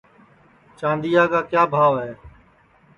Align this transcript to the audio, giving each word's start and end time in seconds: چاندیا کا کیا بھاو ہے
چاندیا 0.79 1.23
کا 1.31 1.41
کیا 1.51 1.63
بھاو 1.73 1.95
ہے 2.01 2.11